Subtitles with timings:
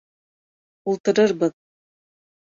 [0.93, 1.55] Ултырырбыҙ.